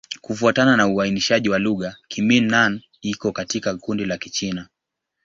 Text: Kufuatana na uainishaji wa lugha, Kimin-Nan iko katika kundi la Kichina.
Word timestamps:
Kufuatana 0.21 0.77
na 0.77 0.87
uainishaji 0.87 1.49
wa 1.49 1.59
lugha, 1.59 1.95
Kimin-Nan 2.07 2.81
iko 3.01 3.31
katika 3.31 3.77
kundi 3.77 4.05
la 4.05 4.17
Kichina. 4.17 4.67